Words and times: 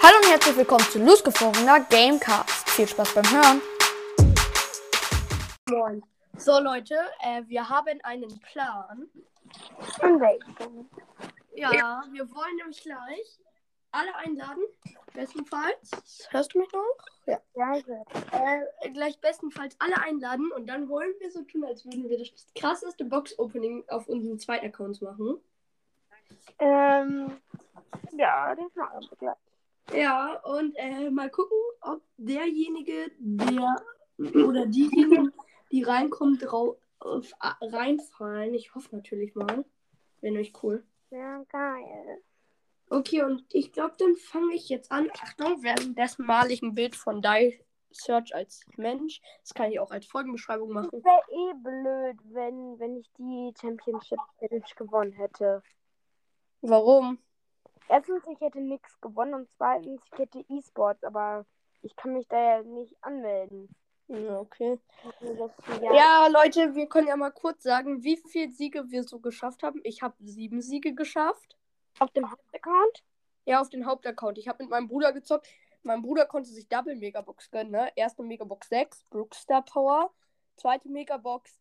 Hallo 0.00 0.16
und 0.22 0.30
herzlich 0.30 0.56
willkommen 0.56 0.84
zu 0.84 1.00
losgefrorener 1.00 1.80
Gamecast. 1.90 2.70
Viel 2.70 2.86
Spaß 2.86 3.14
beim 3.14 3.24
Hören. 3.32 3.62
Moin. 5.68 6.04
So 6.36 6.60
Leute, 6.60 6.94
äh, 7.20 7.42
wir 7.46 7.68
haben 7.68 7.98
einen 8.04 8.40
Plan. 8.40 9.08
Und 10.00 10.20
welchen? 10.20 10.88
Ja, 11.56 12.04
wir 12.12 12.30
wollen 12.32 12.56
nämlich 12.56 12.80
gleich 12.80 13.40
alle 13.90 14.14
einladen. 14.14 14.62
Bestenfalls. 15.14 16.28
Hörst 16.30 16.54
du 16.54 16.60
mich 16.60 16.72
noch? 16.72 16.84
Ja. 17.26 17.40
Ja, 17.54 17.72
gut. 17.80 18.06
Äh, 18.30 18.90
gleich 18.90 19.20
bestenfalls 19.20 19.74
alle 19.80 20.00
einladen 20.00 20.52
und 20.52 20.68
dann 20.68 20.88
wollen 20.88 21.12
wir 21.18 21.32
so 21.32 21.42
tun, 21.42 21.64
als 21.64 21.84
würden 21.84 22.08
wir 22.08 22.18
das 22.18 22.28
krasseste 22.54 23.04
Box-Opening 23.04 23.84
auf 23.88 24.08
unseren 24.08 24.38
zweiten 24.38 24.66
Accounts 24.66 25.00
machen. 25.00 25.40
Ähm, 26.60 27.40
ja, 28.12 28.54
das 28.54 28.74
machen 28.76 29.06
wir 29.10 29.16
gleich. 29.18 29.47
Ja, 29.94 30.40
und 30.44 30.74
äh, 30.76 31.10
mal 31.10 31.30
gucken, 31.30 31.56
ob 31.80 32.02
derjenige, 32.16 33.10
der 33.18 33.76
oder 34.18 34.66
diejenigen, 34.66 35.32
die 35.72 35.82
reinkommt, 35.82 36.42
drauf 36.44 36.76
äh, 37.00 37.66
reinfallen. 37.66 38.54
Ich 38.54 38.74
hoffe 38.74 38.94
natürlich 38.96 39.34
mal. 39.34 39.64
Wäre 40.20 40.38
euch 40.38 40.52
cool. 40.62 40.84
Ja, 41.10 41.42
geil. 41.44 42.22
Okay, 42.90 43.22
und 43.22 43.44
ich 43.52 43.72
glaube, 43.72 43.94
dann 43.98 44.16
fange 44.16 44.54
ich 44.54 44.68
jetzt 44.68 44.90
an. 44.90 45.10
Achtung, 45.22 45.62
währenddessen 45.62 46.26
male 46.26 46.52
ich 46.52 46.62
ein 46.62 46.74
Bild 46.74 46.96
von 46.96 47.22
Die 47.22 47.60
Search 47.90 48.34
als 48.34 48.64
Mensch. 48.76 49.20
Das 49.42 49.54
kann 49.54 49.70
ich 49.70 49.80
auch 49.80 49.90
als 49.90 50.06
Folgenbeschreibung 50.06 50.72
machen. 50.72 50.90
Wäre 50.92 51.22
eh 51.30 51.54
blöd, 51.62 52.16
wenn, 52.34 52.78
wenn 52.78 52.96
ich 52.96 53.10
die 53.18 53.52
Championship 53.60 54.18
Challenge 54.38 54.64
gewonnen 54.76 55.12
hätte. 55.12 55.62
Warum? 56.60 57.18
Erstens, 57.88 58.26
ich 58.30 58.40
hätte 58.40 58.60
nichts 58.60 59.00
gewonnen 59.00 59.34
und 59.34 59.48
zweitens, 59.56 60.00
ich 60.12 60.18
hätte 60.18 60.44
E-Sports, 60.48 61.04
aber 61.04 61.46
ich 61.82 61.96
kann 61.96 62.12
mich 62.12 62.28
da 62.28 62.38
ja 62.38 62.62
nicht 62.62 62.96
anmelden. 63.02 63.68
Ja, 64.08 64.40
okay. 64.40 64.78
Das, 65.20 65.50
Ja. 65.82 65.94
ja, 65.94 66.26
Leute, 66.28 66.74
wir 66.74 66.86
können 66.86 67.08
ja 67.08 67.16
mal 67.16 67.30
kurz 67.30 67.62
sagen, 67.62 68.02
wie 68.02 68.16
viele 68.16 68.50
Siege 68.50 68.90
wir 68.90 69.04
so 69.04 69.20
geschafft 69.20 69.62
haben. 69.62 69.80
Ich 69.84 70.02
habe 70.02 70.14
sieben 70.20 70.62
Siege 70.62 70.94
geschafft. 70.94 71.56
Auf 71.98 72.10
dem 72.12 72.30
Hauptaccount? 72.30 73.04
Ja, 73.44 73.60
auf 73.60 73.68
den 73.68 73.84
Hauptaccount. 73.86 74.38
Ich 74.38 74.48
habe 74.48 74.62
mit 74.62 74.70
meinem 74.70 74.88
Bruder 74.88 75.12
gezockt. 75.12 75.48
Mein 75.82 76.02
Bruder 76.02 76.26
konnte 76.26 76.50
sich 76.50 76.68
Double 76.68 76.96
Megabox 76.96 77.50
gönnen, 77.50 77.72
ne? 77.72 77.90
Erste 77.96 78.22
Megabox 78.22 78.68
6, 78.68 79.04
Brookstar 79.10 79.62
Power. 79.62 80.10
Zweite 80.56 80.88
Megabox 80.88 81.60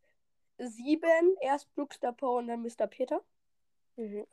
7, 0.58 1.36
erst 1.42 1.74
Brookstar 1.76 2.14
Power 2.14 2.40
und 2.40 2.48
dann 2.48 2.62
Mr. 2.62 2.88
Peter. 2.88 3.22
Mhm. 3.96 4.26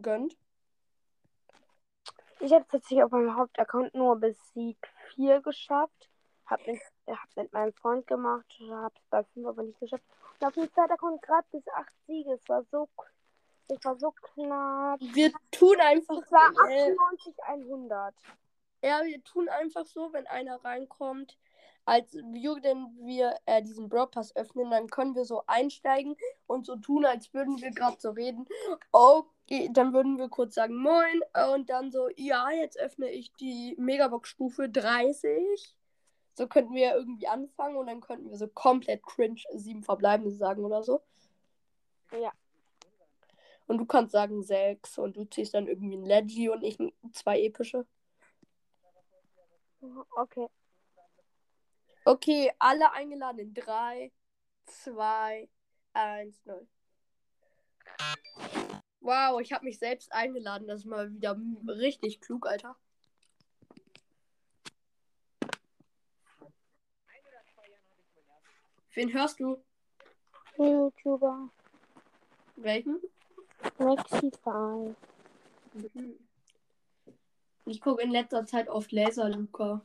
Gönnt. 0.00 0.36
Ich 2.42 2.52
habe 2.52 2.66
tatsächlich 2.68 3.04
auf 3.04 3.12
meinem 3.12 3.36
Hauptaccount 3.36 3.94
nur 3.94 4.16
bis 4.16 4.36
Sieg 4.52 4.76
4 5.14 5.40
geschafft. 5.42 6.10
Hab 6.46 6.66
mit, 6.66 6.80
hab 7.06 7.36
mit 7.36 7.52
meinem 7.52 7.72
Freund 7.72 8.04
gemacht, 8.08 8.44
hab 8.68 8.92
es 8.96 9.02
bei 9.10 9.22
5 9.22 9.46
aber 9.46 9.62
nicht 9.62 9.78
geschafft. 9.78 10.02
Und 10.40 10.46
auf 10.48 10.54
dem 10.54 10.72
zweiten 10.72 10.92
Account 10.92 11.22
gerade 11.22 11.46
bis 11.52 11.62
8 11.68 11.86
Siege. 12.08 12.32
Es 12.32 12.48
war 12.48 12.64
so, 12.64 12.88
es 13.68 13.84
war 13.84 13.96
so 13.96 14.10
knapp. 14.10 15.00
Wir 15.00 15.30
tun 15.52 15.76
einfach. 15.80 16.20
Es 16.20 16.32
war 16.32 16.50
äh, 16.68 16.90
98, 16.90 17.34
100. 17.44 18.14
Ja, 18.82 19.04
wir 19.04 19.22
tun 19.22 19.48
einfach 19.48 19.86
so, 19.86 20.12
wenn 20.12 20.26
einer 20.26 20.56
reinkommt, 20.64 21.38
als 21.84 22.14
wir, 22.14 22.60
denn 22.60 22.86
wir 23.00 23.36
äh, 23.46 23.62
diesen 23.62 23.88
Broadpass 23.88 24.34
öffnen, 24.36 24.70
dann 24.70 24.88
können 24.88 25.14
wir 25.14 25.24
so 25.24 25.42
einsteigen 25.46 26.16
und 26.46 26.66
so 26.66 26.76
tun, 26.76 27.04
als 27.04 27.32
würden 27.34 27.60
wir 27.60 27.70
gerade 27.70 27.96
so 27.98 28.10
reden. 28.10 28.46
Okay, 28.92 29.68
dann 29.72 29.92
würden 29.92 30.18
wir 30.18 30.28
kurz 30.28 30.54
sagen 30.54 30.76
Moin 30.76 31.20
und 31.54 31.70
dann 31.70 31.90
so, 31.90 32.08
ja, 32.16 32.50
jetzt 32.50 32.78
öffne 32.78 33.10
ich 33.10 33.32
die 33.34 33.74
Megabox-Stufe 33.78 34.68
30. 34.68 35.76
So 36.34 36.46
könnten 36.46 36.74
wir 36.74 36.82
ja 36.82 36.94
irgendwie 36.94 37.26
anfangen 37.26 37.76
und 37.76 37.86
dann 37.86 38.00
könnten 38.00 38.30
wir 38.30 38.38
so 38.38 38.48
komplett 38.48 39.02
cringe 39.02 39.42
sieben 39.54 39.82
Verbleibende 39.82 40.30
sagen 40.30 40.64
oder 40.64 40.82
so. 40.82 41.02
Ja. 42.12 42.32
Und 43.66 43.78
du 43.78 43.86
kannst 43.86 44.12
sagen 44.12 44.42
sechs 44.42 44.98
und 44.98 45.16
du 45.16 45.24
ziehst 45.24 45.54
dann 45.54 45.66
irgendwie 45.66 45.96
ein 45.96 46.04
Leggy 46.04 46.48
und 46.48 46.62
ich 46.62 46.78
zwei 47.12 47.40
epische. 47.40 47.86
Okay. 50.16 50.48
Okay, 52.04 52.50
alle 52.58 52.92
eingeladen 52.92 53.38
in 53.38 53.54
3, 53.54 54.10
2, 54.66 55.48
1, 55.92 56.44
0. 56.44 56.66
Wow, 59.00 59.40
ich 59.40 59.52
habe 59.52 59.64
mich 59.64 59.78
selbst 59.78 60.12
eingeladen. 60.12 60.66
Das 60.66 60.80
ist 60.80 60.86
mal 60.86 61.12
wieder 61.12 61.36
richtig 61.66 62.20
klug, 62.20 62.46
Alter. 62.46 62.76
Wen 68.94 69.12
hörst 69.12 69.40
du? 69.40 69.62
YouTuber. 70.58 71.50
Welchen? 72.56 73.00
Maxify. 73.78 74.94
Mhm. 75.72 76.18
Ich 77.64 77.80
gucke 77.80 78.02
in 78.02 78.10
letzter 78.10 78.44
Zeit 78.44 78.68
oft 78.68 78.92
Laser 78.92 79.28
Luca. 79.28 79.82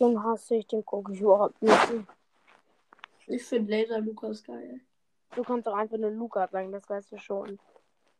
Den 0.00 0.22
hasse 0.22 0.56
ich, 0.56 0.66
den 0.66 0.84
gucke 0.84 1.12
ich 1.12 1.20
überhaupt 1.20 1.60
nicht. 1.62 1.76
Ich 3.26 3.44
finde 3.44 3.72
Laser 3.72 4.00
Lukas 4.00 4.42
geil. 4.42 4.80
Du 5.34 5.42
kannst 5.42 5.68
auch 5.68 5.74
einfach 5.74 5.98
nur 5.98 6.10
Luca 6.10 6.48
sagen, 6.48 6.72
das 6.72 6.88
weißt 6.88 7.12
du 7.12 7.18
schon. 7.18 7.58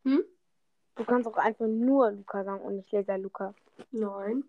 Hm? 0.05 0.23
Du 0.97 1.05
kannst 1.05 1.29
auch 1.29 1.37
einfach 1.37 1.67
nur 1.67 2.11
Luca 2.11 2.45
sagen 2.45 2.63
und 2.63 2.77
nicht 2.77 2.93
Laser 2.93 3.19
Luca. 3.19 3.55
Nein. 3.91 4.45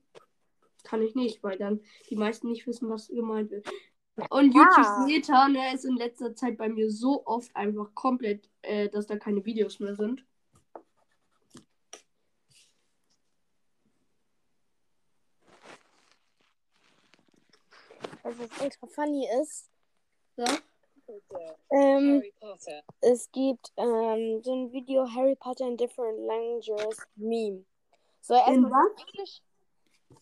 Kann 0.84 1.02
ich 1.02 1.16
nicht, 1.16 1.44
weil 1.44 1.58
dann 1.58 1.82
die 2.10 2.16
meisten 2.16 2.50
nicht 2.50 2.66
wissen, 2.68 2.90
was 2.90 3.08
gemeint 3.08 3.52
wird. 3.52 3.68
Und 4.30 4.54
Ja. 4.54 4.62
YouTube 4.62 5.08
Meta, 5.08 5.48
ne, 5.48 5.74
ist 5.74 5.86
in 5.86 5.96
letzter 5.96 6.36
Zeit 6.36 6.58
bei 6.58 6.68
mir 6.68 6.92
so 6.92 7.26
oft 7.26 7.56
einfach 7.56 7.94
komplett, 7.94 8.50
äh, 8.64 8.90
dass 8.90 9.08
da 9.08 9.18
keine 9.18 9.46
Videos 9.46 9.80
mehr 9.80 9.96
sind. 9.96 10.26
Was 18.40 18.62
extra 18.62 18.88
funny 18.88 19.28
ist, 19.42 19.70
Ja? 20.38 20.46
ähm, 21.72 22.24
es 23.02 23.30
gibt 23.32 23.74
ähm, 23.76 24.42
so 24.44 24.54
ein 24.54 24.72
Video 24.72 25.06
Harry 25.14 25.36
Potter 25.36 25.68
in 25.68 25.76
Different 25.76 26.20
Languages 26.20 27.00
Meme. 27.16 27.66
So 28.22 28.36
erstmal? 28.36 28.86
Englisch. 29.08 29.42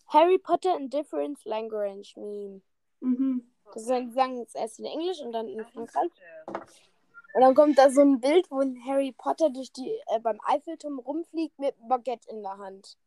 Harry 0.07 0.39
Potter 0.39 0.75
in 0.77 0.89
Different 0.89 1.43
Language 1.45 2.15
Meme. 2.17 2.61
Mhm. 3.01 3.47
Das 3.73 3.83
ist, 3.83 3.91
die 3.91 4.11
sagen 4.11 4.47
erst 4.53 4.79
in 4.79 4.85
Englisch 4.85 5.19
und 5.21 5.33
dann 5.33 5.47
in 5.47 5.63
Frankreich. 5.65 6.09
Und 6.47 7.41
dann 7.41 7.53
kommt 7.53 7.77
da 7.77 7.91
so 7.91 8.01
ein 8.01 8.19
Bild, 8.19 8.49
wo 8.49 8.61
ein 8.61 8.83
Harry 8.83 9.11
Potter 9.11 9.51
durch 9.51 9.71
die 9.73 9.91
äh, 10.07 10.19
beim 10.19 10.39
Eiffelturm 10.43 10.97
rumfliegt 10.97 11.59
mit 11.59 11.75
Baguette 11.87 12.27
in 12.31 12.41
der 12.41 12.57
Hand. 12.57 12.97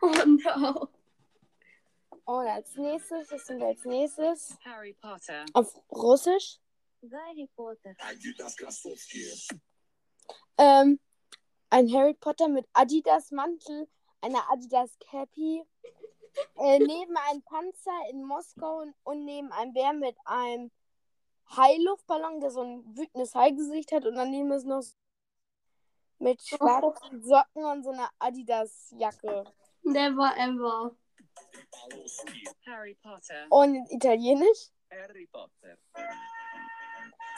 Oh 0.00 0.12
no. 0.24 0.88
Und 2.28 2.46
als 2.46 2.76
nächstes, 2.76 3.32
was 3.32 3.46
sind 3.46 3.58
wir 3.58 3.68
als 3.68 3.82
nächstes? 3.86 4.58
Harry 4.62 4.92
Potter. 5.00 5.46
Auf 5.54 5.74
Russisch. 5.90 6.60
Harry 7.10 7.48
Potter. 7.56 7.94
Ähm, 10.58 11.00
ein 11.70 11.90
Harry 11.90 12.12
Potter 12.12 12.48
mit 12.48 12.68
Adidas 12.74 13.30
Mantel, 13.30 13.88
einer 14.20 14.44
Adidas 14.52 14.90
Cappy, 14.98 15.64
äh, 16.56 16.78
neben 16.78 17.16
einem 17.16 17.40
Panzer 17.44 17.98
in 18.10 18.22
Moskau 18.22 18.80
und, 18.80 18.94
und 19.04 19.24
neben 19.24 19.50
einem 19.50 19.72
Bär 19.72 19.94
mit 19.94 20.18
einem 20.26 20.70
Hailuftballon, 21.56 22.40
der 22.40 22.50
so 22.50 22.60
ein 22.60 22.94
wütendes 22.94 23.34
Haigesicht 23.34 23.90
hat 23.90 24.04
und 24.04 24.16
daneben 24.16 24.52
ist 24.52 24.66
noch 24.66 24.84
mit 26.18 26.42
schwarzen 26.42 27.22
Socken 27.22 27.64
und 27.64 27.84
so 27.84 27.90
einer 27.90 28.10
Adidas 28.18 28.92
Jacke. 28.98 29.44
Never 29.82 30.36
ever. 30.36 30.94
Harry 32.66 32.94
Potter. 33.02 33.46
Und 33.50 33.74
in 33.74 33.86
Italienisch 33.86 34.68
Harry 34.90 35.26
Potter. 35.32 35.78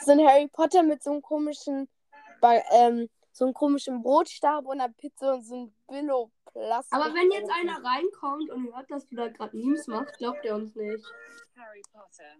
so 0.05 0.11
ein 0.11 0.19
Harry 0.27 0.47
Potter 0.47 0.83
mit 0.83 1.03
so 1.03 1.11
einem 1.11 1.21
komischen 1.21 1.89
Ba- 2.39 2.63
ähm, 2.71 3.09
so 3.31 3.45
einem 3.45 3.53
komischen 3.53 4.01
Brotstab 4.01 4.65
und 4.65 4.81
einer 4.81 4.93
Pizza 4.93 5.33
und 5.35 5.43
so 5.43 5.55
ein 5.65 5.75
Billo 5.87 6.31
Plastik. 6.45 6.93
Aber 6.93 7.13
wenn 7.13 7.31
jetzt 7.31 7.49
einer 7.51 7.81
reinkommt 7.83 8.49
und 8.49 8.73
hört, 8.75 8.89
dass 8.91 9.07
du 9.07 9.15
da 9.15 9.29
gerade 9.29 9.55
Memes 9.55 9.87
machst, 9.87 10.17
glaubt 10.17 10.43
er 10.43 10.55
uns 10.55 10.75
nicht. 10.75 11.05
Harry 11.55 11.81
Potter. 11.93 12.35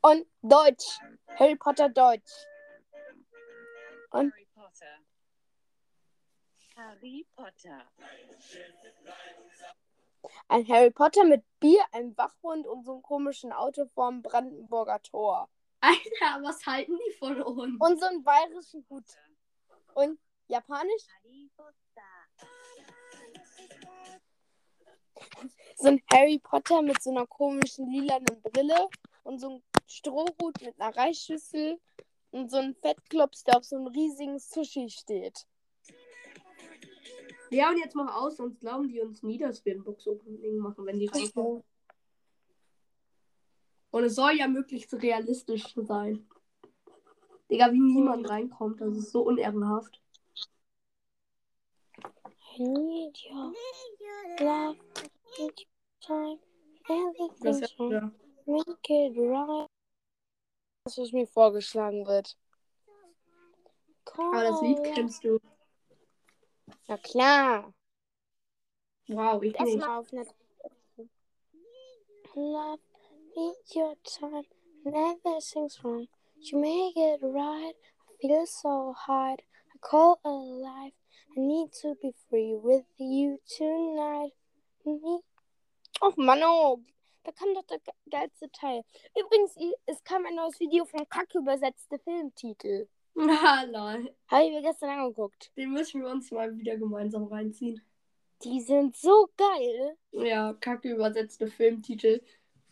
Und 0.00 0.26
Deutsch. 0.42 0.98
Harry 1.36 1.56
Potter 1.56 1.88
Deutsch. 1.88 2.32
Und? 4.10 4.32
Harry 4.32 4.48
Potter. 4.54 4.98
Harry 6.76 7.26
Potter. 7.36 7.88
Ein 10.48 10.66
Harry 10.68 10.90
Potter 10.90 11.24
mit 11.24 11.44
Bier, 11.60 11.82
einem 11.92 12.16
Wachhund 12.16 12.66
und 12.66 12.84
so 12.84 12.92
einem 12.92 13.02
komischen 13.02 13.52
Auto 13.52 13.86
vorm 13.94 14.22
Brandenburger 14.22 15.00
Tor. 15.02 15.48
Alter, 15.80 16.42
was 16.42 16.66
halten 16.66 16.98
die 17.06 17.12
von 17.14 17.40
uns? 17.42 17.80
Und 17.80 18.00
so 18.00 18.06
einen 18.06 18.24
bayerischen 18.24 18.84
Hut. 18.88 19.04
Und 19.94 20.18
Japanisch? 20.48 21.02
So 25.76 25.88
ein 25.88 26.02
Harry 26.12 26.38
Potter 26.38 26.82
mit 26.82 27.02
so 27.02 27.10
einer 27.10 27.26
komischen 27.26 27.90
lilanen 27.90 28.42
Brille 28.42 28.88
und 29.24 29.38
so 29.38 29.56
ein 29.56 29.62
Strohhut 29.86 30.60
mit 30.60 30.80
einer 30.80 30.96
Reisschüssel 30.96 31.80
und 32.30 32.50
so 32.50 32.58
ein 32.58 32.74
Fettklops, 32.74 33.44
der 33.44 33.58
auf 33.58 33.64
so 33.64 33.76
einem 33.76 33.86
riesigen 33.88 34.38
Sushi 34.38 34.88
steht. 34.90 35.46
Ja, 37.50 37.70
und 37.70 37.78
jetzt 37.78 37.94
mach 37.94 38.14
aus, 38.14 38.36
sonst 38.36 38.60
glauben 38.60 38.88
die 38.88 39.00
uns 39.00 39.22
nie, 39.22 39.38
dass 39.38 39.64
wir 39.64 39.74
ein 39.74 39.82
Box-Opening 39.82 40.58
machen, 40.58 40.84
wenn 40.84 40.98
die 40.98 41.06
reinkommen. 41.06 41.64
Und 43.90 44.04
es 44.04 44.14
soll 44.14 44.32
ja 44.36 44.48
möglichst 44.48 44.92
realistisch 44.94 45.74
sein. 45.74 46.28
Digga, 47.50 47.72
wie 47.72 47.80
niemand 47.80 48.28
reinkommt, 48.28 48.80
das 48.80 48.96
ist 48.96 49.10
so 49.10 49.22
unehrenhaft. 49.22 50.02
I 52.58 52.62
need 52.62 53.18
your 53.30 53.54
love, 54.40 54.76
I 54.96 55.42
need 55.42 55.60
your 55.60 55.68
time, 56.00 56.38
Das 60.84 60.98
was 60.98 61.12
mir 61.12 61.26
vorgeschlagen 61.26 62.06
wird. 62.06 62.36
Aber 64.16 64.42
das 64.42 64.60
Lied 64.62 64.82
kennst 64.94 65.24
du. 65.24 65.38
Na 66.88 66.96
klar. 66.96 67.74
Wow, 69.08 69.42
ich 69.42 69.58
nicht. 69.58 69.60
Erstmal 69.60 69.98
auf 69.98 70.12
Netflix. 70.12 70.38
Love, 72.34 72.78
need 73.36 73.74
your 73.74 73.96
time, 74.04 74.44
never 74.84 75.40
things 75.40 75.82
wrong. 75.82 76.06
You 76.40 76.58
make 76.58 76.96
it 76.96 77.20
right. 77.22 77.74
I 77.74 78.16
feel 78.20 78.46
so 78.46 78.94
hard. 78.94 79.42
I 79.74 79.78
call 79.80 80.18
alive. 80.24 80.92
I 81.36 81.40
need 81.40 81.72
to 81.82 81.94
be 81.96 82.12
free 82.28 82.54
with 82.54 82.84
you 82.98 83.38
tonight. 83.56 84.34
Nee. 84.84 85.20
Och 86.00 86.16
Mann, 86.16 86.42
oh. 86.44 86.80
Da 87.24 87.32
kam 87.32 87.54
doch 87.54 87.64
der 87.66 87.80
ge- 87.80 87.94
geilste 88.10 88.50
Teil. 88.52 88.84
Übrigens, 89.18 89.56
es 89.86 90.02
kam 90.04 90.24
ein 90.26 90.36
neues 90.36 90.58
Video 90.60 90.84
von 90.84 91.08
Kacke 91.08 91.38
übersetzte 91.38 91.98
Filmtitel. 91.98 92.88
Ah, 93.42 93.64
lol. 93.64 94.14
Habe 94.28 94.44
ich 94.44 94.52
mir 94.52 94.62
gestern 94.62 94.90
angeguckt. 94.90 95.50
Den 95.56 95.72
müssen 95.72 96.02
wir 96.02 96.08
uns 96.10 96.30
mal 96.30 96.56
wieder 96.56 96.76
gemeinsam 96.76 97.24
reinziehen. 97.24 97.82
Die 98.44 98.60
sind 98.60 98.96
so 98.96 99.28
geil. 99.36 99.96
Ja, 100.12 100.52
kacke 100.54 100.90
übersetzte 100.90 101.48
Filmtitel. 101.48 102.22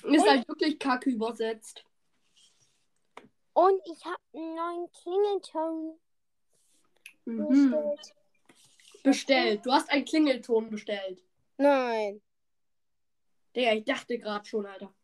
Ist 0.05 0.29
halt 0.29 0.47
wirklich 0.47 0.79
kacke 0.79 1.11
übersetzt. 1.11 1.85
Und 3.55 3.81
ich 3.87 4.05
habe 4.05 4.17
einen 4.35 4.55
neuen 4.55 4.91
Klingelton 4.93 5.99
Mhm. 7.25 7.49
bestellt. 7.49 8.15
Bestellt. 9.03 9.67
Du 9.67 9.73
hast 9.73 9.91
einen 9.91 10.05
Klingelton 10.05 10.71
bestellt. 10.71 11.25
Nein. 11.57 12.23
Digga, 13.57 13.73
ich 13.73 13.85
dachte 13.85 14.19
gerade 14.19 14.45
schon, 14.45 14.67
Alter. 14.67 14.95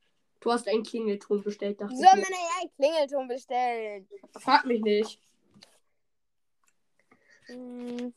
Du 0.41 0.53
hast 0.53 0.69
einen 0.69 0.83
Klingelton 0.85 1.43
bestellt, 1.43 1.81
dachte 1.81 1.97
Soll 1.97 2.05
ich. 2.19 2.23
man 2.23 2.33
ja 2.33 2.61
einen 2.61 2.71
Klingelton 2.77 3.27
bestellen? 3.29 4.09
Frag 4.39 4.67
mich 4.67 4.83
nicht. 4.83 5.21
Hm. 7.47 8.15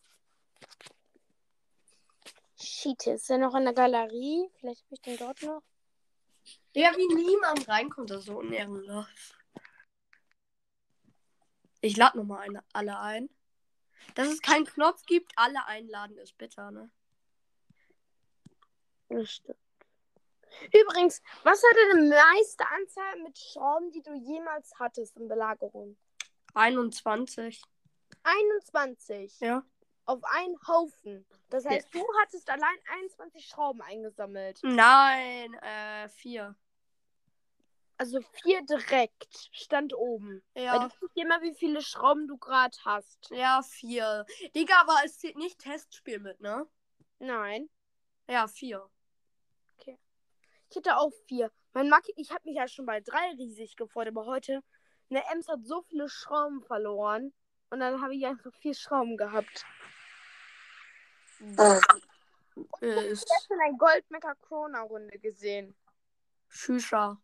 Ist 2.87 3.29
er 3.29 3.39
noch 3.39 3.55
in 3.55 3.63
der 3.63 3.73
Galerie? 3.73 4.49
Vielleicht 4.59 4.83
habe 4.83 4.93
ich 4.93 5.01
den 5.01 5.17
dort 5.17 5.41
noch. 5.41 5.63
Digga, 6.75 6.95
wie 6.95 7.15
niemand 7.15 7.67
reinkommt, 7.67 8.11
das 8.11 8.19
ist 8.19 8.25
so 8.25 8.37
unehrenlos. 8.37 9.07
Ich 11.81 11.97
lade 11.97 12.17
nochmal 12.17 12.41
eine, 12.41 12.63
alle 12.73 12.99
ein. 12.99 13.29
Dass 14.13 14.27
es 14.27 14.41
keinen 14.41 14.65
Knopf 14.65 15.03
gibt, 15.05 15.31
alle 15.35 15.65
einladen, 15.65 16.17
ist 16.17 16.37
bitter, 16.37 16.69
ne? 16.71 16.91
Das 19.09 19.31
stimmt. 19.31 19.57
Übrigens, 20.73 21.21
was 21.43 21.61
hatte 21.63 21.97
die 21.97 22.09
meiste 22.09 22.67
Anzahl 22.67 23.21
mit 23.23 23.37
Schrauben, 23.37 23.91
die 23.91 24.01
du 24.01 24.13
jemals 24.13 24.71
hattest 24.79 25.17
in 25.17 25.27
Belagerung? 25.27 25.97
21. 26.53 27.61
21. 28.25 29.39
Ja. 29.39 29.63
Auf 30.05 30.23
einen 30.23 30.55
Haufen. 30.67 31.25
Das 31.49 31.65
heißt, 31.65 31.93
du 31.93 32.05
hattest 32.21 32.49
allein 32.49 32.77
21 32.91 33.45
Schrauben 33.47 33.81
eingesammelt. 33.81 34.59
Nein, 34.63 35.53
äh, 35.61 36.07
4. 36.09 36.55
Also 37.97 38.19
vier 38.43 38.61
direkt. 38.63 39.49
Stand 39.51 39.93
oben. 39.95 40.43
Weil 40.53 40.63
Ja. 40.63 40.79
du 40.79 40.89
siehst 40.99 41.15
immer, 41.17 41.41
wie 41.41 41.55
viele 41.55 41.81
Schrauben 41.81 42.27
du 42.27 42.37
gerade 42.37 42.77
hast. 42.83 43.29
Ja, 43.31 43.61
4. 43.63 44.25
Digga, 44.53 44.81
aber 44.81 44.97
es 45.05 45.17
zählt 45.17 45.37
nicht 45.37 45.59
Testspiel 45.59 46.19
mit, 46.19 46.39
ne? 46.41 46.67
Nein. 47.19 47.69
Ja, 48.27 48.47
4. 48.47 48.87
Ich 50.69 50.75
hätte 50.75 50.97
auch 50.97 51.11
vier. 51.27 51.51
Mein 51.73 51.89
Mack, 51.89 52.05
ich 52.17 52.31
habe 52.31 52.41
mich 52.45 52.57
ja 52.57 52.67
schon 52.67 52.85
bei 52.85 52.99
drei 52.99 53.29
riesig 53.37 53.75
gefreut, 53.77 54.07
aber 54.07 54.25
heute, 54.25 54.61
eine 55.09 55.23
Ems 55.31 55.47
hat 55.47 55.63
so 55.63 55.83
viele 55.83 56.09
Schrauben 56.09 56.61
verloren. 56.63 57.33
Und 57.69 57.79
dann 57.79 58.01
habe 58.01 58.15
ich 58.15 58.25
einfach 58.25 58.53
vier 58.55 58.73
Schrauben 58.73 59.17
gehabt. 59.17 59.65
Äh, 62.81 63.11
ist 63.11 63.25
Ich 63.25 63.31
habe 63.31 63.45
schon 63.47 63.59
eine 63.61 63.77
Goldmecker 63.77 64.35
Corona 64.47 64.81
Runde 64.81 65.19
gesehen. 65.19 65.75
Schüscher. 66.47 67.21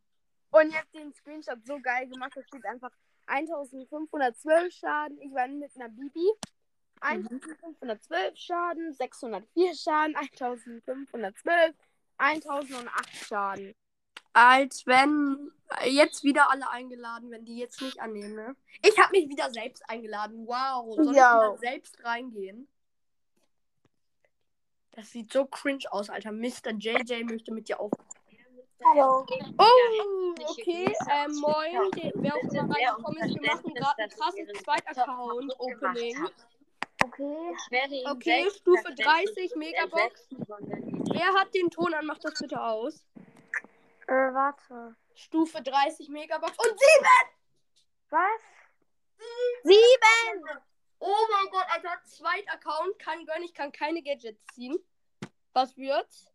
Und 0.51 0.69
ich 0.69 0.75
habe 0.75 0.87
den 0.93 1.13
Screenshot 1.13 1.65
so 1.65 1.79
geil 1.79 2.07
gemacht, 2.07 2.33
da 2.35 2.43
steht 2.43 2.65
einfach 2.65 2.91
1512 3.27 4.73
Schaden. 4.73 5.21
Ich 5.21 5.33
war 5.33 5.47
mit 5.47 5.71
einer 5.75 5.89
Bibi. 5.89 6.27
1512 7.01 8.37
Schaden, 8.37 8.93
604 8.93 9.75
Schaden, 9.75 10.15
1512, 10.15 11.75
1008 12.17 13.15
Schaden. 13.27 13.75
Als 14.33 14.85
wenn 14.85 15.51
jetzt 15.85 16.23
wieder 16.23 16.49
alle 16.51 16.69
eingeladen, 16.69 17.31
wenn 17.31 17.45
die 17.45 17.57
jetzt 17.57 17.81
nicht 17.81 17.99
annehmen, 17.99 18.35
ne? 18.35 18.55
Ich 18.83 18.97
habe 18.99 19.11
mich 19.11 19.29
wieder 19.29 19.49
selbst 19.51 19.87
eingeladen. 19.89 20.45
Wow. 20.47 20.95
Soll 20.95 21.15
Ja. 21.15 21.43
ich 21.45 21.49
mal 21.51 21.57
selbst 21.59 22.03
reingehen? 22.03 22.67
Das 24.91 25.09
sieht 25.11 25.31
so 25.31 25.45
cringe 25.45 25.83
aus, 25.91 26.09
Alter. 26.09 26.31
Mr. 26.31 26.71
JJ 26.77 27.23
möchte 27.23 27.53
mit 27.53 27.69
dir 27.69 27.79
auf. 27.79 27.91
Hallo. 28.83 29.25
Oh, 29.57 30.35
okay. 30.49 30.91
Ähm, 31.09 31.35
moin. 31.39 31.91
Der, 31.91 32.11
wer 32.15 32.35
auch 32.35 32.43
immer 32.51 32.75
reingekommen 32.75 33.23
ist, 33.29 33.39
wir 33.39 33.53
machen 33.55 33.73
gerade 33.73 34.03
ein 34.03 34.09
krasses 34.09 34.47
Zweit-Account-Opening. 34.63 36.27
Okay. 37.03 38.03
Okay, 38.07 38.47
Stufe 38.55 38.93
30, 38.95 39.55
Megabox. 39.55 40.27
Wer 40.29 41.33
hat 41.33 41.53
den 41.53 41.69
Ton 41.69 41.93
an? 41.93 42.05
Macht 42.05 42.23
das 42.25 42.33
bitte 42.39 42.61
aus. 42.61 43.05
Äh, 44.11 44.33
warte. 44.33 44.97
Stufe 45.15 45.61
30 45.61 46.09
Megabox. 46.09 46.51
Und 46.51 46.77
sieben! 46.77 47.29
Was? 48.09 48.41
Sieben! 49.63 50.59
Oh 50.99 51.27
mein 51.31 51.49
Gott, 51.49 51.65
Alter. 51.69 51.97
Zweit-Account. 52.03 52.99
Kann 52.99 53.25
gönnen, 53.25 53.43
ich 53.43 53.53
kann 53.53 53.71
keine 53.71 54.03
Gadgets 54.03 54.43
ziehen. 54.53 54.77
Was 55.53 55.77
wird's? 55.77 56.29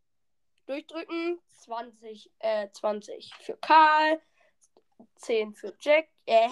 Durchdrücken. 0.65 1.39
20, 1.49 2.31
äh, 2.39 2.67
20 2.71 3.31
für 3.41 3.57
Karl. 3.57 4.23
10 5.17 5.53
für 5.53 5.77
Jack. 5.79 6.09
Äh, 6.25 6.49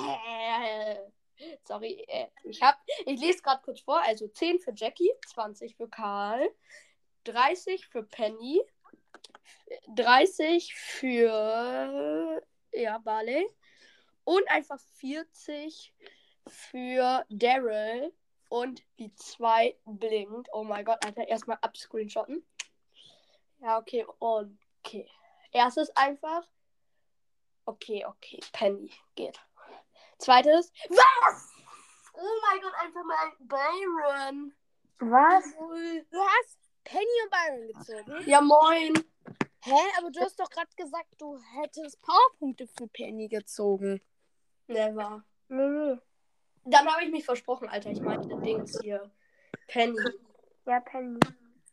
sorry, 1.63 2.05
äh, 2.07 2.27
ich 2.43 2.61
hab, 2.61 2.79
ich 3.07 3.19
lese 3.19 3.41
gerade 3.41 3.63
kurz 3.63 3.81
vor. 3.81 3.99
Also 4.03 4.27
10 4.27 4.59
für 4.59 4.73
Jackie, 4.75 5.11
20 5.25 5.75
für 5.75 5.89
Karl, 5.89 6.47
30 7.23 7.87
für 7.87 8.03
Penny, 8.03 8.61
30 9.95 10.73
für 10.75 12.41
ja, 12.71 12.97
Barley 12.99 13.47
und 14.23 14.49
einfach 14.49 14.79
40 14.99 15.93
für 16.47 17.25
Daryl 17.29 18.13
und 18.49 18.83
die 18.99 19.13
2 19.15 19.77
blinkt. 19.85 20.49
Oh 20.53 20.63
mein 20.63 20.85
Gott, 20.85 21.03
Alter, 21.05 21.27
erstmal 21.27 21.57
abscreenshotten. 21.61 22.45
Ja, 23.59 23.77
okay, 23.77 24.05
und 24.19 24.59
okay. 24.83 25.09
Erstes 25.51 25.89
einfach. 25.95 26.43
Okay, 27.65 28.05
okay, 28.05 28.39
Penny 28.51 28.91
geht. 29.15 29.39
Zweites. 30.19 30.71
Was? 30.89 31.51
Oh 32.13 32.41
mein 32.49 32.61
Gott, 32.61 32.73
einfach 32.79 33.03
mal 33.03 33.31
Byron. 33.39 34.53
Was? 34.99 35.45
Cool. 35.59 36.05
Penny 36.85 37.05
und 37.23 37.31
Byron 37.31 37.67
gezogen? 37.67 38.29
Ja, 38.29 38.41
moin. 38.41 38.93
Hä? 39.61 39.73
Aber 39.97 40.11
du 40.11 40.21
hast 40.21 40.39
doch 40.39 40.49
gerade 40.49 40.69
gesagt, 40.77 41.15
du 41.17 41.39
hättest 41.59 41.99
Powerpunkte 42.01 42.67
für 42.67 42.87
Penny 42.87 43.27
gezogen. 43.27 44.01
Never. 44.67 45.25
Nö. 45.49 45.97
Dann 46.63 46.87
habe 46.87 47.03
ich 47.03 47.11
mich 47.11 47.25
versprochen, 47.25 47.67
Alter. 47.67 47.89
Ich 47.91 48.01
meinte 48.01 48.39
Dings 48.41 48.79
hier. 48.81 49.11
Penny. 49.67 49.97
Ja, 50.65 50.79
Penny. 50.79 51.19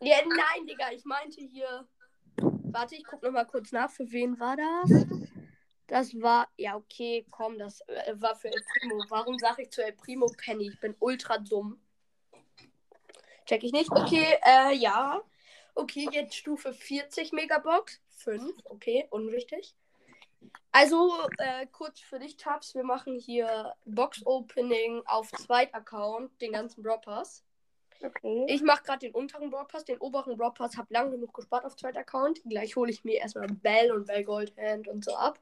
Ja, 0.00 0.16
nein, 0.26 0.66
Digga, 0.66 0.90
ich 0.92 1.04
meinte 1.04 1.42
hier. 1.42 1.86
Warte, 2.36 2.94
ich 2.94 3.04
guck 3.04 3.22
noch 3.22 3.30
mal 3.30 3.44
kurz 3.44 3.70
nach. 3.72 3.90
Für 3.90 4.10
wen 4.10 4.40
war 4.40 4.56
das? 4.56 5.06
Das 5.86 6.14
war. 6.20 6.48
Ja, 6.56 6.76
okay, 6.76 7.26
komm, 7.30 7.58
das 7.58 7.82
äh, 7.82 8.14
war 8.16 8.34
für 8.34 8.48
El 8.48 8.62
Primo. 8.62 9.04
Warum 9.10 9.38
sage 9.38 9.62
ich 9.62 9.70
zu 9.70 9.84
El 9.84 9.92
Primo 9.92 10.26
Penny? 10.38 10.68
Ich 10.68 10.80
bin 10.80 10.96
ultra 10.98 11.38
dumm. 11.38 11.78
Check 13.46 13.64
ich 13.64 13.72
nicht. 13.72 13.90
Okay, 13.90 14.26
äh, 14.44 14.74
ja. 14.74 15.20
Okay, 15.74 16.08
jetzt 16.12 16.34
Stufe 16.34 16.72
40 16.72 17.32
Megabox. 17.32 18.00
5, 18.18 18.52
okay, 18.66 19.06
unwichtig. 19.10 19.74
Also, 20.70 21.12
äh, 21.38 21.66
kurz 21.66 22.00
für 22.00 22.18
dich, 22.18 22.36
Tabs, 22.36 22.74
wir 22.74 22.84
machen 22.84 23.18
hier 23.18 23.74
Box-Opening 23.84 25.02
auf 25.06 25.30
Zweit-Account, 25.32 26.40
den 26.40 26.52
ganzen 26.52 26.82
Broadpass. 26.82 27.44
Okay. 28.02 28.46
Ich 28.48 28.62
mache 28.62 28.82
gerade 28.82 29.00
den 29.00 29.14
unteren 29.14 29.50
Broadpass, 29.50 29.84
den 29.84 29.98
oberen 29.98 30.36
Broadpass, 30.36 30.76
habe 30.76 30.92
lang 30.92 31.10
genug 31.10 31.34
gespart 31.34 31.64
auf 31.64 31.76
Zweit-Account. 31.76 32.42
Gleich 32.48 32.74
hole 32.76 32.90
ich 32.90 33.04
mir 33.04 33.18
erstmal 33.18 33.48
Bell 33.48 33.92
und 33.92 34.06
Bell 34.06 34.24
Goldhand 34.24 34.88
und 34.88 35.04
so 35.04 35.14
ab. 35.14 35.38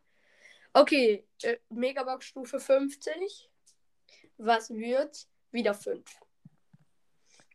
Okay, 0.73 1.25
äh, 1.42 1.57
Megabox 1.71 2.26
Stufe 2.26 2.61
50. 2.61 3.49
Was 4.38 4.71
wird? 4.71 5.26
Wieder 5.52 5.75
5. 5.75 6.02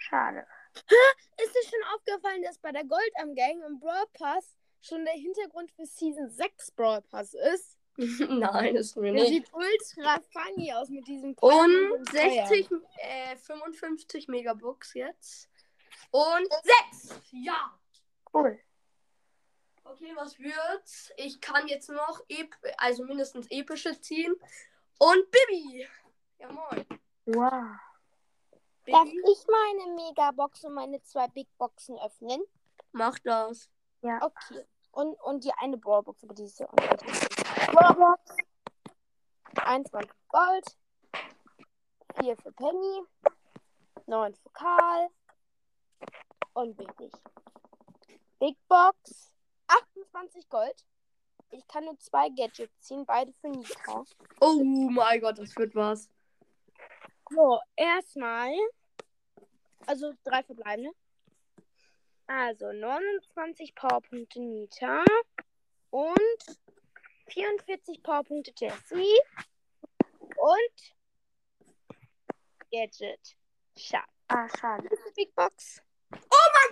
Schade. 0.06 0.46
Ist 0.76 1.56
dir 1.56 1.70
schon 1.70 1.96
aufgefallen, 1.96 2.44
dass 2.44 2.60
bei 2.60 2.72
der 2.72 2.84
Gold 2.86 3.12
am 3.22 3.34
Gang 3.34 3.64
im 3.66 3.80
Brawl 3.80 4.06
Pass 4.14 4.56
schon 4.82 5.04
der 5.04 5.16
Hintergrund 5.16 5.72
für 5.72 5.86
Season 5.86 6.30
6 6.30 6.72
Brawl 6.72 7.02
Pass 7.02 7.34
ist? 7.34 7.78
Nein, 7.98 8.76
ist 8.76 8.96
mir 8.98 9.14
Der 9.14 9.24
nicht. 9.24 9.28
sieht 9.30 9.54
ultra 9.54 10.20
funny 10.32 10.72
aus 10.74 10.90
mit 10.90 11.08
diesem 11.08 11.30
Und 11.30 11.38
Palmen 11.38 11.92
und 11.94 12.10
60, 12.12 12.70
äh, 12.98 13.36
55 13.38 14.28
Megabucks 14.28 14.94
jetzt. 14.94 15.50
Und 16.12 16.48
6! 16.92 17.20
Ja! 17.32 17.80
Cool. 18.34 18.60
Okay, 19.86 20.12
was 20.16 20.38
wird's? 20.40 21.12
Ich 21.16 21.40
kann 21.40 21.68
jetzt 21.68 21.90
noch, 21.90 22.24
also 22.78 23.06
mindestens 23.06 23.48
epische 23.50 24.00
ziehen. 24.02 24.36
Und 25.00 25.32
Bibi! 25.32 25.88
Ja, 26.40 26.52
moin. 26.52 26.86
Wow. 27.26 27.80
Darf 28.92 29.10
Bibi, 29.10 29.32
ich 29.32 29.46
meine 29.48 29.96
Megabox 29.96 30.64
und 30.66 30.74
meine 30.74 31.02
zwei 31.04 31.28
Big 31.28 31.48
Boxen 31.58 31.98
öffnen? 32.00 32.42
mach 32.96 33.20
das. 33.20 33.70
Ja. 34.02 34.20
Okay. 34.22 34.66
Und, 34.92 35.14
und 35.22 35.44
die 35.44 35.52
eine 35.60 35.78
Brawlbox, 35.78 36.24
aber 36.24 36.34
die 36.34 36.44
ist 36.44 36.60
ja 36.60 36.68
unwichtig. 36.68 37.30
Brawlbox. 37.74 38.38
21 39.66 40.12
Gold. 40.30 40.78
4 42.20 42.38
für 42.38 42.52
Penny. 42.54 43.02
9 44.08 44.34
für 44.36 44.50
Karl. 44.52 45.10
Und 46.54 46.78
wichtig. 46.78 47.12
Big 48.40 48.58
Box. 48.68 49.34
28 49.68 50.48
Gold. 50.50 50.86
Ich 51.52 51.68
kann 51.68 51.86
nur 51.86 51.98
zwei 52.00 52.30
Gadgets 52.30 52.80
ziehen, 52.82 53.06
beide 53.06 53.34
für 53.34 53.50
Nita. 53.50 54.04
Oh 54.40 54.64
mein 54.64 55.22
Gott, 55.22 55.38
das 55.38 55.56
wird 55.56 55.76
was. 55.76 56.10
So, 57.30 57.60
erstmal. 57.76 58.54
Also 59.88 60.14
drei 60.24 60.44
verbleibende. 60.44 60.92
Also 62.28 62.72
29 62.72 63.76
Powerpunkte 63.76 64.42
Nita 64.42 65.04
und 65.92 66.60
44 67.28 68.02
Powerpunkte 68.02 68.52
Jessie 68.58 69.20
und 70.20 70.96
Gadget. 72.72 73.38
Schade. 73.78 74.08
Ah, 74.28 74.48
schade. 74.58 74.90
Big 75.16 75.36
Box. 75.36 75.82
Oh 76.12 76.18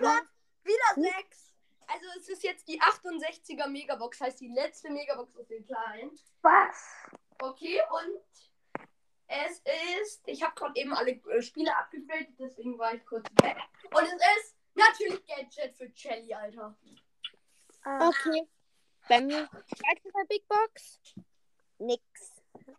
Gott, 0.00 0.28
wieder 0.64 1.12
6. 1.12 1.54
Also 1.86 2.06
es 2.18 2.28
ist 2.28 2.42
jetzt 2.42 2.66
die 2.66 2.80
68er 2.80 3.68
Megabox, 3.68 4.20
heißt 4.20 4.40
die 4.40 4.48
letzte 4.48 4.90
Megabox 4.90 5.36
aus 5.36 5.46
den 5.46 5.64
kleinen. 5.64 6.18
Was? 6.42 6.96
Okay, 7.38 7.80
und 7.90 8.20
es 9.46 9.62
ist, 10.02 10.22
ich 10.26 10.42
habe 10.42 10.54
gerade 10.54 10.78
eben 10.78 10.92
alle 10.92 11.12
äh, 11.12 11.42
Spiele 11.42 11.76
abgegradet, 11.76 12.28
deswegen 12.38 12.78
war 12.78 12.94
ich 12.94 13.04
kurz 13.04 13.24
weg. 13.42 13.56
Und 13.90 14.02
es 14.04 14.12
ist 14.12 14.56
natürlich 14.74 15.24
Gadget 15.26 15.76
für 15.76 15.90
Shelly, 15.94 16.32
Alter. 16.34 16.76
Ah, 17.82 18.08
Okay. 18.08 18.48
Bei 19.08 19.20
mir 19.20 19.48
zweite 19.76 20.10
bei 20.12 20.24
Big 20.28 20.48
Box. 20.48 20.98
Nix. 21.78 22.02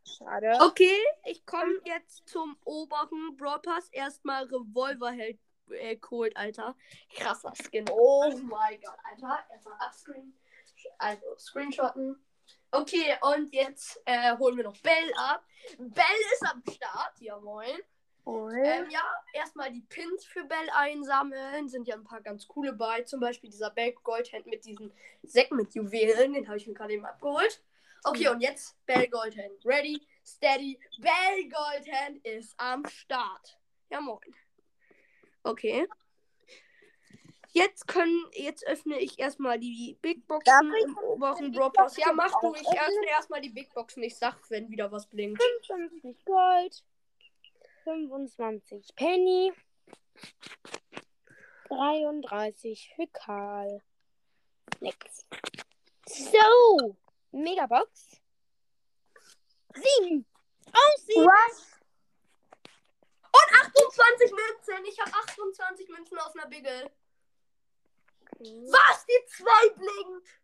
Schade. 0.04 0.58
Okay, 0.62 0.98
ich 1.26 1.46
komme 1.46 1.80
jetzt 1.84 2.28
zum 2.28 2.58
oberen 2.64 3.36
Brawl 3.38 3.60
Pass. 3.60 3.90
Erstmal 3.90 4.46
Revolverheld 4.46 5.40
äh, 5.70 5.98
Cold, 5.98 6.36
Alter. 6.36 6.76
Krasser 7.14 7.54
Skin. 7.56 7.86
Oh 7.92 8.32
mein 8.42 8.82
Gott, 8.82 8.98
Alter. 9.04 9.46
Erstmal 9.52 9.78
upscreen. 9.88 10.34
Also 10.98 11.38
screenshotten. 11.38 12.25
Okay, 12.76 13.16
und 13.22 13.54
jetzt 13.54 14.02
äh, 14.06 14.38
holen 14.38 14.58
wir 14.58 14.66
noch 14.66 14.78
Bell 14.78 15.14
ab. 15.18 15.46
Bell 15.78 16.04
ist 16.34 16.44
am 16.52 16.62
Start. 16.70 17.20
Ja, 17.20 17.40
moin. 17.40 17.78
cool. 18.26 18.54
Ähm, 18.66 18.90
ja, 18.90 19.02
erstmal 19.34 19.72
die 19.72 19.82
Pins 19.82 20.26
für 20.26 20.44
Bell 20.44 20.70
einsammeln. 20.74 21.70
Sind 21.70 21.88
ja 21.88 21.96
ein 21.96 22.04
paar 22.04 22.22
ganz 22.22 22.48
coole 22.48 22.74
bei. 22.74 23.04
Zum 23.04 23.22
Beispiel 23.22 23.50
dieser 23.50 23.70
Bell 23.70 23.94
Goldhand 24.04 24.46
mit 24.48 24.66
diesen 24.66 24.92
Säcken 25.24 25.58
mit 25.58 25.74
Juwelen. 25.74 26.34
Den 26.34 26.48
habe 26.48 26.58
ich 26.58 26.68
mir 26.68 26.74
gerade 26.74 26.94
eben 26.94 27.06
abgeholt. 27.06 27.64
Okay, 28.04 28.28
und 28.28 28.42
jetzt 28.42 28.76
Bell 28.86 29.08
Goldhand. 29.08 29.66
Ready, 29.66 30.06
steady. 30.26 30.78
Bell 31.00 31.50
Goldhand 31.50 32.26
ist 32.26 32.54
am 32.58 32.86
Start. 32.88 33.58
Ja, 33.90 34.02
moin. 34.02 34.36
Okay. 35.44 35.88
Jetzt 37.56 37.88
können, 37.88 38.30
jetzt 38.34 38.68
öffne 38.68 39.00
ich 39.00 39.18
erstmal 39.18 39.58
die 39.58 39.98
Big 40.02 40.28
Boxen 40.28 40.44
Darf 40.46 40.84
im 40.84 40.98
oberen 40.98 41.54
Brawl 41.54 41.72
Pass. 41.72 41.96
Ja, 41.96 42.12
mach 42.12 42.38
du. 42.42 42.54
Ich 42.54 42.68
öffne 42.68 43.08
erstmal 43.08 43.40
die 43.40 43.50
Big 43.50 43.74
Boxen. 43.74 44.04
Ich 44.04 44.18
sag, 44.18 44.38
wenn 44.50 44.70
wieder 44.70 44.92
was 44.92 45.08
blinkt. 45.08 45.42
55 45.42 46.26
Gold. 46.26 46.84
25 47.86 48.94
Penny. 48.98 49.54
33 51.70 52.92
für 52.94 53.08
Karl. 53.08 53.82
Nix. 54.82 55.26
So. 56.10 56.98
Megabox. 57.32 58.20
7. 59.76 60.26
Oh, 60.68 61.00
7. 61.06 61.26
Was? 61.26 61.80
28 63.32 64.32
Münzen. 64.32 64.86
Ich 64.90 65.00
habe 65.00 65.12
28 65.30 65.88
Münzen 65.88 66.18
aus 66.18 66.36
einer 66.36 66.48
Bigel. 66.48 66.92
Was? 68.40 69.06
Die 69.06 69.26
2 69.28 69.70
blinkt. 69.76 70.42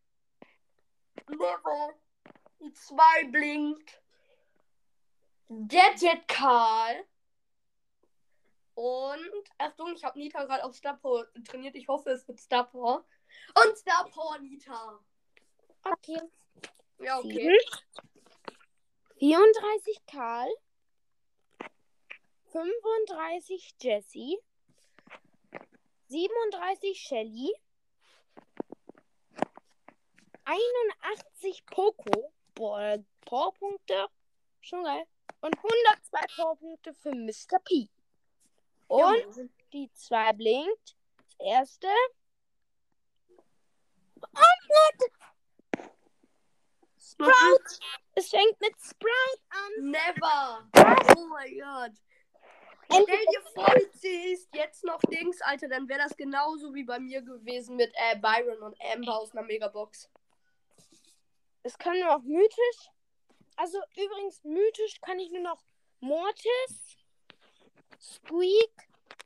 Never. 1.28 1.94
Die 2.60 2.74
2 2.74 3.26
blinkt. 3.26 4.02
Gadget 5.50 6.28
Karl. 6.28 7.06
Und, 8.74 9.44
Achtung, 9.58 9.94
ich 9.94 10.04
habe 10.04 10.18
Nita 10.18 10.46
gerade 10.46 10.64
auf 10.64 10.74
Star 10.76 10.98
Power 10.98 11.28
trainiert. 11.46 11.76
Ich 11.76 11.88
hoffe, 11.88 12.12
es 12.12 12.28
wird 12.28 12.40
Star 12.40 12.64
Power. 12.70 13.06
Und 13.64 13.78
Star 13.78 14.10
Power 14.10 14.40
Nita. 14.40 15.00
Okay. 15.84 16.22
Ja, 17.00 17.20
okay. 17.20 17.30
Sieben. 17.30 17.58
34 19.20 20.06
Karl. 20.06 20.50
35 22.52 23.76
Jessie. 23.80 24.40
37 26.08 27.00
Shelly. 27.00 27.54
81 30.52 31.66
Poco. 31.66 32.34
Boah, 32.56 32.98
Powerpunkte. 33.26 34.08
Schon 34.62 34.84
geil. 34.84 35.06
Und 35.42 35.56
102 35.56 36.20
Powerpunkte 36.36 36.94
für 36.94 37.16
Mr. 37.16 37.60
P. 37.64 37.90
Und 38.88 39.50
die 39.74 39.90
2 39.94 40.34
blinkt. 40.34 40.96
Das 41.18 41.36
erste. 41.40 41.88
Und 44.16 45.12
Sprout. 47.00 47.80
Es 48.16 48.30
fängt 48.30 48.60
mit 48.60 48.76
Sprout 48.82 49.42
an. 49.50 49.92
Never. 49.92 50.70
Oh 51.18 51.26
mein 51.28 51.60
Gott. 51.60 51.92
Stell 52.92 53.06
dir 53.06 53.42
vor, 53.54 53.74
du 53.74 53.90
ziehst 53.92 54.50
jetzt 54.54 54.84
noch 54.84 55.00
Dings, 55.02 55.42
Alter, 55.42 55.70
dann 55.70 55.88
wäre 55.88 56.00
das 56.00 56.18
genauso 56.18 56.74
wie 56.74 56.84
bei 56.84 57.00
mir 57.00 57.22
gewesen 57.22 57.78
mit 57.78 57.94
äh, 57.96 58.18
Byron 58.20 58.62
und 58.64 58.78
Amber 58.82 59.18
aus 59.18 59.32
einer 59.32 59.44
Megabox. 59.44 60.10
Es 61.64 61.78
kann 61.78 62.00
nur 62.00 62.08
noch 62.10 62.24
mythisch. 62.24 62.90
Also 63.56 63.82
übrigens, 63.96 64.44
mythisch 64.44 65.00
kann 65.02 65.20
ich 65.20 65.32
nur 65.32 65.42
noch 65.44 65.64
Mortis, 66.00 66.98
Squeak 68.00 68.72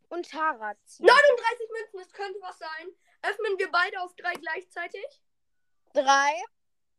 und 0.09 0.29
Tara 0.29 0.73
ziehen. 0.85 1.05
39 1.05 1.69
Münzen, 1.71 1.99
das 1.99 2.11
könnte 2.11 2.39
was 2.41 2.57
sein. 2.59 2.89
Öffnen 3.21 3.57
wir 3.57 3.71
beide 3.71 4.01
auf 4.01 4.13
drei 4.15 4.33
gleichzeitig? 4.33 5.05
Drei, 5.93 6.43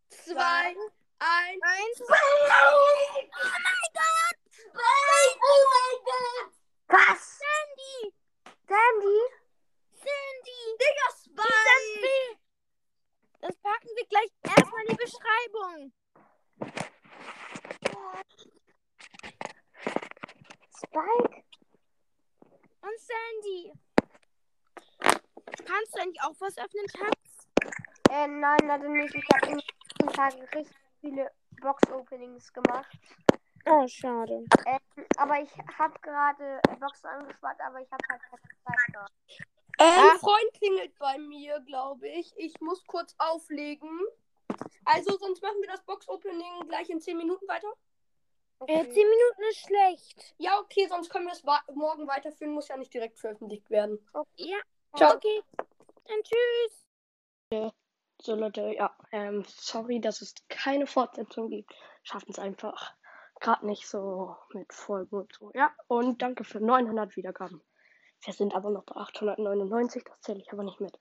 Zwei, 0.09 0.75
eins. 1.19 1.63
eins. 1.63 2.01
Oh 2.01 2.07
mein 2.09 3.91
Gott! 3.93 4.39
Zwei! 4.49 5.39
Oh 5.43 5.65
mein 5.75 6.05
Gott! 6.05 6.53
Was? 6.89 7.39
Sandy! 7.39 8.15
Sandy? 8.67 9.21
Sandy! 9.93 10.63
Digga, 10.81 11.09
Spike! 11.19 12.39
Das 13.47 13.57
packen 13.59 13.89
wir 13.95 14.07
gleich 14.09 14.29
erstmal 14.43 14.83
in 14.83 14.89
die 14.89 14.97
Beschreibung. 14.97 15.93
Spike? 20.77 21.45
Und 22.81 22.99
Sandy. 22.99 23.73
Kannst 25.65 25.95
du 25.95 26.01
eigentlich 26.01 26.23
auch 26.23 26.35
was 26.41 26.59
öffnen, 26.59 26.89
Schatz? 26.89 27.47
Äh, 28.11 28.27
nein, 28.27 28.59
leider 28.65 28.89
nicht. 28.89 29.15
Ich 29.15 29.25
habe 29.33 29.53
in 29.53 29.63
den 30.01 30.09
Tagen 30.09 30.43
richtig 30.43 30.77
viele 31.01 31.31
Box-Openings 31.61 32.53
gemacht. 32.53 32.99
Oh, 33.67 33.87
schade. 33.87 34.45
Ähm, 34.67 35.07
aber 35.19 35.41
ich 35.41 35.53
habe 35.79 35.97
gerade 36.01 36.61
Boxen 36.81 37.07
angespart, 37.11 37.61
aber 37.61 37.81
ich 37.81 37.93
habe 37.93 38.03
halt 38.11 38.23
keine 38.23 38.43
Zeit 38.65 38.93
gerade. 38.93 39.13
Ein 39.79 40.11
Ah. 40.15 40.19
Freund 40.19 40.53
klingelt 40.55 40.99
bei 40.99 41.19
mir, 41.19 41.61
glaube 41.61 42.09
ich. 42.09 42.33
Ich 42.37 42.61
muss 42.61 42.85
kurz 42.87 43.15
auflegen. 43.19 43.91
Also, 44.85 45.17
sonst 45.19 45.43
machen 45.43 45.61
wir 45.61 45.69
das 45.69 45.83
Box-Opening 45.85 46.69
gleich 46.69 46.89
in 46.89 47.01
10 47.01 47.17
Minuten 47.17 47.47
weiter. 47.49 47.69
Äh, 48.61 48.89
zehn 48.89 49.09
Minuten 49.09 49.43
ist 49.51 49.59
schlecht. 49.67 50.35
Ja, 50.39 50.59
okay, 50.61 50.87
sonst 50.89 51.11
können 51.11 51.27
wir 51.27 51.33
es 51.33 51.45
morgen 51.75 52.07
weiterführen. 52.09 52.55
Muss 52.55 52.69
ja 52.69 52.77
nicht 52.79 52.93
direkt 52.95 53.19
veröffentlicht 53.19 53.69
werden. 53.69 53.99
Ja, 54.37 54.57
Ciao. 54.97 55.15
okay. 55.15 55.43
Dann 56.07 56.23
tschüss. 56.23 57.71
So 58.23 58.35
Leute, 58.35 58.73
ja, 58.75 58.97
ähm, 59.13 59.45
sorry, 59.47 60.01
dass 60.01 60.23
es 60.23 60.35
keine 60.49 60.87
Fortsetzung 60.87 61.51
gibt. 61.51 61.75
Schaffen 62.03 62.31
es 62.31 62.39
einfach 62.39 62.95
gerade 63.41 63.67
nicht 63.67 63.87
so 63.87 64.35
mit 64.55 64.73
Folgen 64.73 65.17
und 65.17 65.33
so. 65.35 65.51
Ja, 65.55 65.75
und 65.87 66.23
danke 66.23 66.45
für 66.45 66.61
900 66.61 67.15
Wiedergaben. 67.17 67.61
Wir 68.25 68.33
sind 68.33 68.55
aber 68.55 68.71
noch 68.71 68.85
bei 68.85 68.97
899, 68.97 70.05
das 70.05 70.21
zähle 70.21 70.41
ich 70.41 70.53
aber 70.53 70.65
nicht 70.65 70.81
mit. 70.81 70.99